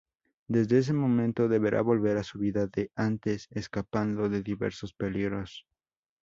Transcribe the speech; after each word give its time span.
Desde 0.55 0.79
ese 0.81 0.93
momento, 0.93 1.47
deberá 1.47 1.81
volver 1.83 2.17
a 2.17 2.23
su 2.23 2.39
vida 2.39 2.65
de 2.65 2.89
antes 2.95 3.45
escapando 3.51 4.29
de 4.29 4.41
diversos 4.41 4.95
peligros. 4.95 5.67